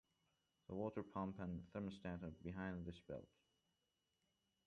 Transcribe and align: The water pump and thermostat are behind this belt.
The 0.67 0.73
water 0.73 1.03
pump 1.03 1.37
and 1.37 1.71
thermostat 1.73 2.23
are 2.23 2.31
behind 2.41 2.87
this 2.87 2.99
belt. 3.01 3.27